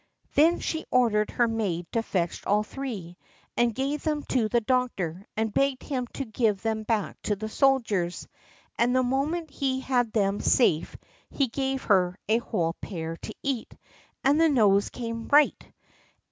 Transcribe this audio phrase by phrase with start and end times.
[0.33, 3.17] Then she ordered her maid to fetch all three,
[3.55, 7.47] and gave them to the doctor, and begged him to give them back to the
[7.47, 8.27] soldiers;
[8.79, 10.97] and the moment he had them safe
[11.29, 13.77] he gave her a whole pear to eat,
[14.23, 15.71] and the nose came right.